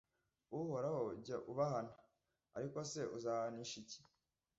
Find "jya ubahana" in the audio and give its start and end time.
1.25-1.91